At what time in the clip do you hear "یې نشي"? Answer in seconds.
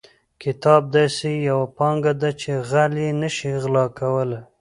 3.03-3.51